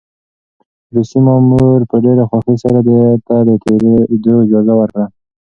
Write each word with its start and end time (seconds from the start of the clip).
روسي 0.95 1.19
مامور 1.27 1.79
په 1.89 1.95
ډېرې 2.03 2.23
خوښۍ 2.29 2.55
سره 2.63 2.79
ده 2.87 2.99
ته 3.27 3.35
د 3.47 3.49
تېرېدو 3.63 4.35
اجازه 4.45 4.73
ورکړه. 4.77 5.05